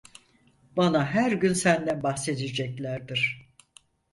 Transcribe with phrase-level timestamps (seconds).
[0.77, 3.49] Bana her gün senden bahsedeceklerdir.